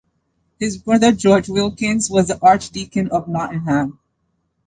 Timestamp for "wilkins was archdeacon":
1.47-3.09